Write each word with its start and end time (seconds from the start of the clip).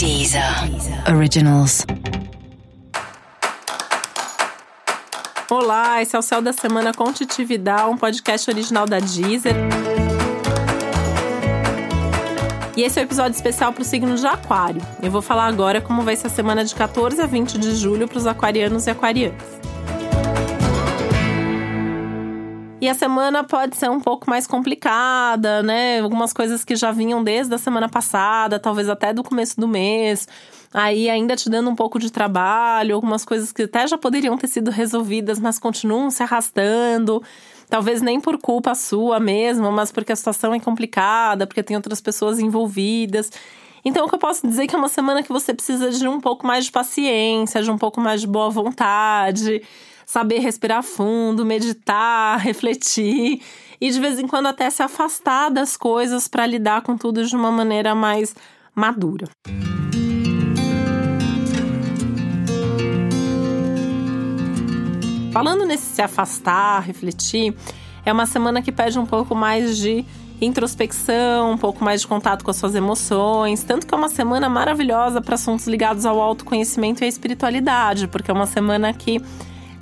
Deezer 0.00 0.42
Originals. 1.14 1.84
Olá, 5.50 6.00
esse 6.00 6.16
é 6.16 6.18
o 6.18 6.22
Céu 6.22 6.40
da 6.40 6.54
Semana 6.54 6.94
com 6.94 7.12
Titividade, 7.12 7.90
um 7.90 7.98
podcast 7.98 8.50
original 8.50 8.86
da 8.86 8.98
Deezer. 8.98 9.54
E 12.74 12.82
esse 12.82 12.98
é 12.98 13.02
o 13.02 13.04
um 13.04 13.06
episódio 13.08 13.36
especial 13.36 13.74
para 13.74 13.82
o 13.82 13.84
signo 13.84 14.16
de 14.16 14.26
Aquário. 14.26 14.80
Eu 15.02 15.10
vou 15.10 15.20
falar 15.20 15.44
agora 15.44 15.82
como 15.82 16.00
vai 16.00 16.16
ser 16.16 16.28
a 16.28 16.30
semana 16.30 16.64
de 16.64 16.74
14 16.74 17.20
a 17.20 17.26
20 17.26 17.58
de 17.58 17.76
julho 17.76 18.08
para 18.08 18.16
os 18.16 18.26
aquarianos 18.26 18.86
e 18.86 18.90
aquarianas. 18.90 19.60
E 22.80 22.88
a 22.88 22.94
semana 22.94 23.44
pode 23.44 23.76
ser 23.76 23.90
um 23.90 24.00
pouco 24.00 24.30
mais 24.30 24.46
complicada, 24.46 25.62
né? 25.62 26.00
Algumas 26.00 26.32
coisas 26.32 26.64
que 26.64 26.74
já 26.74 26.90
vinham 26.90 27.22
desde 27.22 27.54
a 27.54 27.58
semana 27.58 27.90
passada, 27.90 28.58
talvez 28.58 28.88
até 28.88 29.12
do 29.12 29.22
começo 29.22 29.60
do 29.60 29.68
mês. 29.68 30.26
Aí 30.72 31.10
ainda 31.10 31.36
te 31.36 31.50
dando 31.50 31.68
um 31.68 31.76
pouco 31.76 31.98
de 31.98 32.10
trabalho, 32.10 32.94
algumas 32.94 33.22
coisas 33.22 33.52
que 33.52 33.64
até 33.64 33.86
já 33.86 33.98
poderiam 33.98 34.38
ter 34.38 34.48
sido 34.48 34.70
resolvidas, 34.70 35.38
mas 35.38 35.58
continuam 35.58 36.10
se 36.10 36.22
arrastando. 36.22 37.22
Talvez 37.68 38.00
nem 38.00 38.18
por 38.18 38.38
culpa 38.38 38.74
sua 38.74 39.20
mesmo, 39.20 39.70
mas 39.70 39.92
porque 39.92 40.12
a 40.12 40.16
situação 40.16 40.54
é 40.54 40.58
complicada, 40.58 41.46
porque 41.46 41.62
tem 41.62 41.76
outras 41.76 42.00
pessoas 42.00 42.38
envolvidas. 42.38 43.30
Então, 43.84 44.06
o 44.06 44.08
que 44.08 44.14
eu 44.14 44.18
posso 44.18 44.46
dizer 44.46 44.62
é 44.62 44.66
que 44.66 44.74
é 44.74 44.78
uma 44.78 44.88
semana 44.88 45.22
que 45.22 45.30
você 45.30 45.52
precisa 45.52 45.90
de 45.90 46.08
um 46.08 46.18
pouco 46.18 46.46
mais 46.46 46.64
de 46.64 46.72
paciência, 46.72 47.62
de 47.62 47.70
um 47.70 47.76
pouco 47.76 48.00
mais 48.00 48.22
de 48.22 48.26
boa 48.26 48.48
vontade 48.48 49.60
saber 50.10 50.40
respirar 50.40 50.82
fundo, 50.82 51.46
meditar, 51.46 52.36
refletir 52.42 53.40
e 53.80 53.90
de 53.90 54.00
vez 54.00 54.18
em 54.18 54.26
quando 54.26 54.46
até 54.46 54.68
se 54.68 54.82
afastar 54.82 55.50
das 55.50 55.76
coisas 55.76 56.26
para 56.26 56.44
lidar 56.44 56.82
com 56.82 56.96
tudo 56.96 57.24
de 57.24 57.36
uma 57.36 57.52
maneira 57.52 57.94
mais 57.94 58.34
madura. 58.74 59.28
Falando 65.32 65.64
nesse 65.64 65.94
se 65.94 66.02
afastar, 66.02 66.80
refletir, 66.80 67.56
é 68.04 68.12
uma 68.12 68.26
semana 68.26 68.60
que 68.60 68.72
pede 68.72 68.98
um 68.98 69.06
pouco 69.06 69.36
mais 69.36 69.78
de 69.78 70.04
introspecção, 70.40 71.52
um 71.52 71.56
pouco 71.56 71.84
mais 71.84 72.00
de 72.00 72.08
contato 72.08 72.44
com 72.44 72.50
as 72.50 72.56
suas 72.56 72.74
emoções. 72.74 73.62
Tanto 73.62 73.86
que 73.86 73.94
é 73.94 73.96
uma 73.96 74.08
semana 74.08 74.48
maravilhosa 74.48 75.20
para 75.20 75.36
assuntos 75.36 75.68
ligados 75.68 76.04
ao 76.04 76.20
autoconhecimento 76.20 77.04
e 77.04 77.04
à 77.04 77.08
espiritualidade, 77.08 78.08
porque 78.08 78.28
é 78.28 78.34
uma 78.34 78.46
semana 78.46 78.92
que 78.92 79.22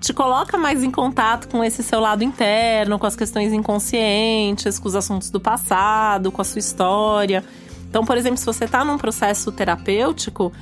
te 0.00 0.12
coloca 0.12 0.56
mais 0.56 0.82
em 0.82 0.90
contato 0.90 1.48
com 1.48 1.62
esse 1.62 1.82
seu 1.82 2.00
lado 2.00 2.22
interno, 2.22 2.98
com 2.98 3.06
as 3.06 3.16
questões 3.16 3.52
inconscientes, 3.52 4.78
com 4.78 4.88
os 4.88 4.94
assuntos 4.94 5.30
do 5.30 5.40
passado, 5.40 6.30
com 6.30 6.40
a 6.40 6.44
sua 6.44 6.58
história. 6.58 7.44
Então, 7.88 8.04
por 8.04 8.16
exemplo, 8.16 8.38
se 8.38 8.46
você 8.46 8.64
está 8.64 8.84
num 8.84 8.98
processo 8.98 9.50
terapêutico, 9.50 10.52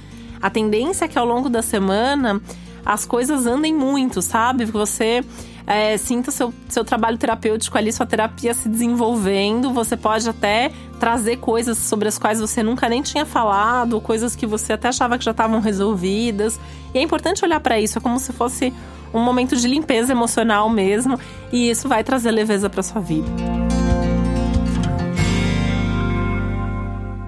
a 0.41 0.49
tendência 0.49 1.05
é 1.05 1.09
que 1.09 1.19
ao 1.19 1.27
longo 1.27 1.49
da 1.49 1.63
semana 1.63 2.41
as 2.85 3.05
coisas 3.05 3.47
andem 3.47 3.75
muito, 3.75 4.23
sabe? 4.23 4.65
Você 4.65 5.25
é, 5.67 5.97
sinta 5.97 6.31
seu, 6.31 6.55
seu 6.69 6.85
trabalho 6.85 7.19
terapêutico 7.19 7.77
ali, 7.77 7.93
sua 7.93 8.07
terapia 8.07 8.55
se 8.55 8.69
desenvolvendo. 8.69 9.73
Você 9.73 9.97
pode 9.97 10.29
até 10.29 10.71
trazer 11.01 11.39
coisas 11.39 11.77
sobre 11.77 12.07
as 12.07 12.17
quais 12.17 12.41
você 12.41 12.63
nunca 12.63 12.89
nem 12.89 13.03
tinha 13.03 13.27
falado, 13.27 14.01
coisas 14.01 14.37
que 14.37 14.47
você 14.47 14.75
até 14.75 14.89
achava 14.89 15.19
que 15.19 15.25
já 15.25 15.33
estavam 15.33 15.61
resolvidas. 15.61 16.61
E 16.95 16.99
é 16.99 17.03
importante 17.03 17.45
olhar 17.45 17.59
para 17.59 17.81
isso, 17.81 17.99
é 17.99 18.01
como 18.01 18.21
se 18.21 18.33
fosse 18.33 18.73
um 19.13 19.21
momento 19.21 19.57
de 19.57 19.67
limpeza 19.67 20.13
emocional 20.13 20.69
mesmo, 20.69 21.19
e 21.53 21.71
isso 21.71 21.89
vai 21.89 22.03
trazer 22.03 22.31
leveza 22.31 22.69
para 22.69 22.83
sua 22.83 23.01
vida. 23.01 23.27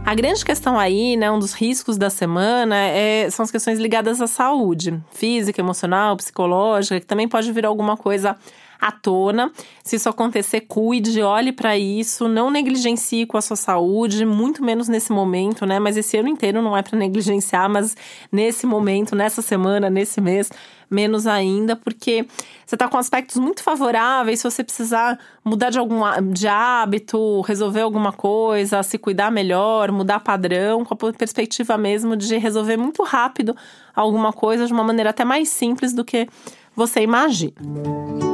A 0.09 0.15
grande 0.15 0.43
questão 0.43 0.79
aí, 0.79 1.19
né, 1.19 1.31
um 1.31 1.39
dos 1.39 1.53
riscos 1.53 1.99
da 1.99 2.09
semana 2.09 2.75
é, 2.77 3.29
são 3.29 3.45
as 3.45 3.51
questões 3.51 3.79
ligadas 3.79 4.23
à 4.23 4.27
saúde, 4.27 4.99
física, 5.13 5.61
emocional, 5.61 6.17
psicológica, 6.17 6.99
que 6.99 7.05
também 7.05 7.29
pode 7.29 7.53
vir 7.53 7.67
alguma 7.67 7.95
coisa 7.95 8.35
à 8.81 8.93
tona. 8.93 9.51
Se 9.83 9.97
isso 9.97 10.09
acontecer, 10.09 10.63
cuide, 10.63 11.23
olhe 11.23 11.53
para 11.53 11.77
isso, 11.77 12.29
não 12.29 12.51
negligencie 12.51 13.27
com 13.27 13.37
a 13.37 13.43
sua 13.43 13.57
saúde, 13.57 14.25
muito 14.25 14.65
menos 14.65 14.89
nesse 14.89 15.13
momento, 15.13 15.67
né? 15.67 15.79
Mas 15.79 15.97
esse 15.97 16.17
ano 16.17 16.29
inteiro 16.29 16.63
não 16.63 16.77
é 16.77 16.83
para 16.83 16.99
negligenciar, 16.99 17.69
mas 17.69 17.97
nesse 18.31 18.67
momento, 18.67 19.17
nessa 19.17 19.43
semana, 19.43 19.91
nesse 19.91 20.21
mês, 20.21 20.51
menos 20.91 21.27
ainda, 21.27 21.77
porque 21.77 22.27
você 22.65 22.75
está 22.75 22.89
com 22.89 22.97
aspectos 22.97 23.37
muito 23.37 23.63
favoráveis. 23.63 24.41
Se 24.41 24.51
você 24.51 24.65
precisar 24.65 25.19
mudar 25.45 25.71
de 25.71 25.79
algum 25.79 26.01
de 26.33 26.49
hábito, 26.49 27.41
resolver 27.43 27.81
alguma 27.81 28.13
coisa, 28.13 28.83
se 28.83 28.99
cuidar 28.99 29.31
melhor, 29.31 29.93
mudar 29.93 30.21
padrão, 30.21 30.85
com 30.85 30.95
a 30.95 31.13
perspectiva 31.13 31.77
mesmo 31.77 32.17
de 32.17 32.37
resolver 32.39 32.77
muito 32.77 33.03
rápido 33.03 33.57
alguma 33.95 34.33
coisa 34.33 34.67
de 34.67 34.73
uma 34.73 34.85
maneira 34.85 35.11
até 35.11 35.25
mais 35.25 35.49
simples 35.49 35.93
do 35.93 36.05
que 36.05 36.29
você 36.75 37.01
imagina. 37.01 38.28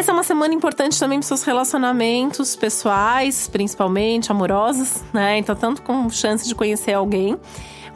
Essa 0.00 0.12
é 0.12 0.14
uma 0.14 0.22
semana 0.22 0.54
importante 0.54 0.98
também 0.98 1.18
para 1.18 1.28
seus 1.28 1.42
relacionamentos 1.42 2.56
pessoais, 2.56 3.46
principalmente 3.46 4.32
amorosos, 4.32 5.02
né? 5.12 5.36
Então, 5.36 5.54
tanto 5.54 5.82
com 5.82 6.08
chance 6.08 6.48
de 6.48 6.54
conhecer 6.54 6.94
alguém, 6.94 7.36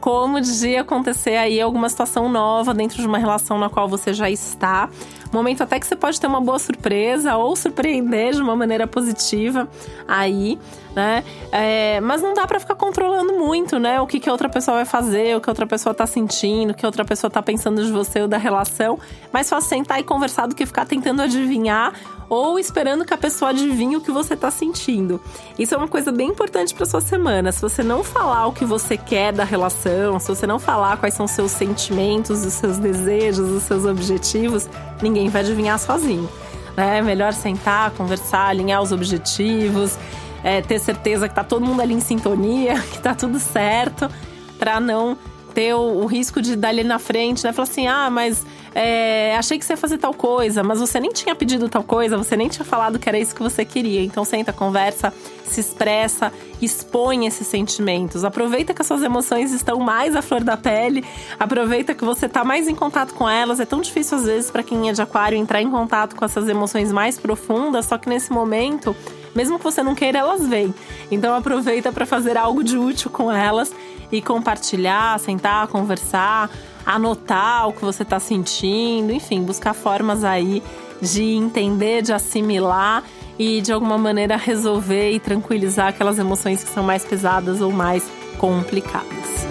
como 0.02 0.38
de 0.38 0.76
acontecer 0.76 1.36
aí 1.36 1.58
alguma 1.58 1.88
situação 1.88 2.28
nova 2.28 2.74
dentro 2.74 3.00
de 3.00 3.06
uma 3.08 3.16
relação 3.16 3.58
na 3.58 3.70
qual 3.70 3.88
você 3.88 4.12
já 4.12 4.28
está. 4.28 4.90
Momento 5.32 5.62
até 5.62 5.80
que 5.80 5.86
você 5.86 5.96
pode 5.96 6.20
ter 6.20 6.26
uma 6.26 6.40
boa 6.40 6.58
surpresa 6.58 7.36
ou 7.36 7.56
surpreender 7.56 8.34
de 8.34 8.40
uma 8.40 8.54
maneira 8.54 8.86
positiva 8.86 9.68
aí, 10.06 10.58
né? 10.94 11.24
É, 11.50 12.00
mas 12.00 12.22
não 12.22 12.34
dá 12.34 12.46
para 12.46 12.60
ficar 12.60 12.74
controlando 12.74 13.32
muito, 13.34 13.78
né? 13.78 14.00
O 14.00 14.06
que, 14.06 14.20
que 14.20 14.30
outra 14.30 14.48
pessoa 14.48 14.76
vai 14.76 14.84
fazer, 14.84 15.36
o 15.36 15.40
que 15.40 15.48
outra 15.48 15.66
pessoa 15.66 15.94
tá 15.94 16.06
sentindo, 16.06 16.70
o 16.70 16.74
que 16.74 16.86
outra 16.86 17.04
pessoa 17.04 17.30
tá 17.30 17.42
pensando 17.42 17.84
de 17.84 17.90
você 17.90 18.22
ou 18.22 18.28
da 18.28 18.38
relação. 18.38 18.98
Mais 19.32 19.48
fácil 19.48 19.68
sentar 19.68 19.98
e 20.00 20.04
conversar 20.04 20.46
do 20.46 20.54
que 20.54 20.64
ficar 20.64 20.86
tentando 20.86 21.22
adivinhar 21.22 21.92
ou 22.28 22.58
esperando 22.58 23.04
que 23.04 23.12
a 23.12 23.16
pessoa 23.16 23.50
adivinhe 23.50 23.96
o 23.96 24.00
que 24.00 24.10
você 24.10 24.34
está 24.34 24.50
sentindo. 24.50 25.20
Isso 25.58 25.74
é 25.74 25.78
uma 25.78 25.88
coisa 25.88 26.10
bem 26.10 26.30
importante 26.30 26.74
para 26.74 26.86
sua 26.86 27.00
semana. 27.00 27.52
Se 27.52 27.60
você 27.60 27.82
não 27.82 28.02
falar 28.02 28.46
o 28.46 28.52
que 28.52 28.64
você 28.64 28.96
quer 28.96 29.32
da 29.32 29.44
relação, 29.44 30.18
se 30.18 30.28
você 30.28 30.46
não 30.46 30.58
falar 30.58 30.96
quais 30.96 31.14
são 31.14 31.26
os 31.26 31.32
seus 31.32 31.50
sentimentos, 31.50 32.44
os 32.44 32.52
seus 32.54 32.78
desejos, 32.78 33.50
os 33.50 33.62
seus 33.62 33.84
objetivos, 33.84 34.68
ninguém 35.14 35.28
vai 35.28 35.42
adivinhar 35.42 35.78
sozinho. 35.78 36.28
Né? 36.76 36.98
É 36.98 37.02
melhor 37.02 37.32
sentar, 37.32 37.92
conversar, 37.92 38.48
alinhar 38.48 38.82
os 38.82 38.90
objetivos, 38.90 39.96
é, 40.42 40.60
ter 40.60 40.80
certeza 40.80 41.28
que 41.28 41.34
tá 41.34 41.44
todo 41.44 41.64
mundo 41.64 41.80
ali 41.80 41.94
em 41.94 42.00
sintonia, 42.00 42.80
que 42.92 42.98
tá 42.98 43.14
tudo 43.14 43.38
certo, 43.38 44.10
para 44.58 44.80
não 44.80 45.16
ter 45.54 45.74
o, 45.74 46.02
o, 46.02 46.06
risco 46.06 46.42
de 46.42 46.56
dar 46.56 46.68
ali 46.68 46.82
na 46.82 46.98
frente, 46.98 47.44
né? 47.44 47.52
Falar 47.52 47.68
assim, 47.68 47.86
ah, 47.86 48.10
mas 48.10 48.44
é, 48.74 49.36
achei 49.38 49.56
que 49.56 49.64
você 49.64 49.74
ia 49.74 49.76
fazer 49.76 49.98
tal 49.98 50.12
coisa, 50.12 50.62
mas 50.64 50.80
você 50.80 50.98
nem 50.98 51.12
tinha 51.12 51.34
pedido 51.34 51.68
tal 51.68 51.84
coisa, 51.84 52.18
você 52.18 52.36
nem 52.36 52.48
tinha 52.48 52.64
falado 52.64 52.98
que 52.98 53.08
era 53.08 53.18
isso 53.18 53.34
que 53.34 53.42
você 53.42 53.64
queria. 53.64 54.02
Então 54.02 54.24
senta, 54.24 54.52
conversa, 54.52 55.14
se 55.44 55.60
expressa, 55.60 56.32
expõe 56.60 57.26
esses 57.26 57.46
sentimentos. 57.46 58.24
Aproveita 58.24 58.74
que 58.74 58.82
as 58.82 58.88
suas 58.88 59.02
emoções 59.02 59.52
estão 59.52 59.78
mais 59.78 60.16
à 60.16 60.22
flor 60.22 60.42
da 60.42 60.56
pele, 60.56 61.04
aproveita 61.38 61.94
que 61.94 62.04
você 62.04 62.26
está 62.26 62.42
mais 62.42 62.66
em 62.66 62.74
contato 62.74 63.14
com 63.14 63.28
elas. 63.28 63.60
É 63.60 63.64
tão 63.64 63.80
difícil 63.80 64.18
às 64.18 64.24
vezes 64.24 64.50
para 64.50 64.62
quem 64.62 64.88
é 64.88 64.92
de 64.92 65.00
aquário 65.00 65.38
entrar 65.38 65.62
em 65.62 65.70
contato 65.70 66.16
com 66.16 66.24
essas 66.24 66.48
emoções 66.48 66.90
mais 66.90 67.16
profundas, 67.16 67.86
só 67.86 67.96
que 67.96 68.08
nesse 68.08 68.32
momento 68.32 68.94
mesmo 69.34 69.58
que 69.58 69.64
você 69.64 69.82
não 69.82 69.94
queira, 69.94 70.20
elas 70.20 70.46
vêm. 70.46 70.72
Então 71.10 71.34
aproveita 71.34 71.92
para 71.92 72.06
fazer 72.06 72.36
algo 72.36 72.62
de 72.62 72.78
útil 72.78 73.10
com 73.10 73.30
elas 73.30 73.72
e 74.10 74.20
compartilhar, 74.22 75.18
sentar, 75.18 75.66
conversar, 75.68 76.50
anotar 76.84 77.68
o 77.68 77.72
que 77.72 77.84
você 77.84 78.02
está 78.02 78.20
sentindo, 78.20 79.12
enfim, 79.12 79.42
buscar 79.42 79.74
formas 79.74 80.24
aí 80.24 80.62
de 81.00 81.34
entender, 81.34 82.02
de 82.02 82.12
assimilar 82.12 83.02
e 83.38 83.60
de 83.60 83.72
alguma 83.72 83.98
maneira 83.98 84.36
resolver 84.36 85.12
e 85.12 85.20
tranquilizar 85.20 85.88
aquelas 85.88 86.18
emoções 86.18 86.62
que 86.62 86.70
são 86.70 86.82
mais 86.82 87.04
pesadas 87.04 87.60
ou 87.60 87.72
mais 87.72 88.04
complicadas. 88.38 89.44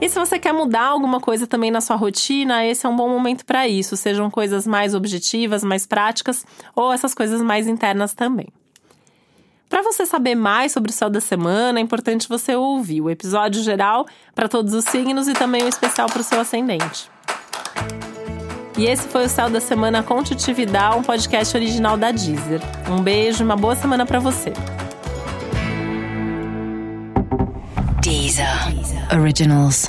E 0.00 0.08
se 0.08 0.18
você 0.18 0.36
quer 0.36 0.52
mudar 0.52 0.86
alguma 0.86 1.20
coisa 1.20 1.46
também 1.46 1.70
na 1.70 1.80
sua 1.80 1.94
rotina, 1.94 2.66
esse 2.66 2.84
é 2.84 2.88
um 2.88 2.96
bom 2.96 3.08
momento 3.08 3.46
para 3.46 3.68
isso, 3.68 3.96
sejam 3.96 4.28
coisas 4.28 4.66
mais 4.66 4.96
objetivas, 4.96 5.62
mais 5.62 5.86
práticas 5.86 6.44
ou 6.74 6.92
essas 6.92 7.14
coisas 7.14 7.40
mais 7.40 7.68
internas 7.68 8.12
também. 8.12 8.48
Para 9.72 9.82
você 9.82 10.04
saber 10.04 10.34
mais 10.34 10.70
sobre 10.70 10.90
o 10.90 10.92
céu 10.92 11.08
da 11.08 11.18
semana, 11.18 11.78
é 11.78 11.82
importante 11.82 12.28
você 12.28 12.54
ouvir 12.54 13.00
o 13.00 13.08
episódio 13.08 13.62
geral 13.62 14.06
para 14.34 14.46
todos 14.46 14.74
os 14.74 14.84
signos 14.84 15.28
e 15.28 15.32
também 15.32 15.62
o 15.62 15.68
especial 15.68 16.08
para 16.10 16.20
o 16.20 16.22
seu 16.22 16.38
ascendente. 16.38 17.10
E 18.76 18.84
esse 18.84 19.08
foi 19.08 19.24
o 19.24 19.28
Céu 19.30 19.48
da 19.48 19.62
Semana 19.62 20.02
com 20.02 20.22
Titividade, 20.22 20.98
um 20.98 21.02
podcast 21.02 21.56
original 21.56 21.96
da 21.96 22.10
Deezer. 22.10 22.60
Um 22.86 23.02
beijo, 23.02 23.42
uma 23.42 23.56
boa 23.56 23.74
semana 23.74 24.04
para 24.04 24.18
você. 24.18 24.52
Deezer. 28.02 28.46
Originals. 29.18 29.88